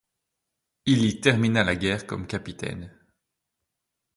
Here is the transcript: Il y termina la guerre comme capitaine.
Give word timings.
Il 0.87 1.05
y 1.05 1.21
termina 1.21 1.63
la 1.63 1.75
guerre 1.75 2.07
comme 2.07 2.25
capitaine. 2.25 2.91